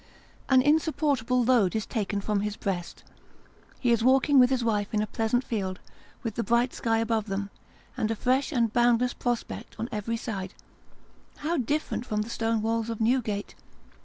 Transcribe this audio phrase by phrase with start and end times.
[0.49, 3.03] An insupportable load is taken from his breast;
[3.79, 5.77] he is walking with his wife in a pleasant field,
[6.23, 7.51] with the bright sky above them,
[7.95, 10.55] and a fresh and boundless prospect on every side
[11.45, 13.53] how different from the stone walls of New gate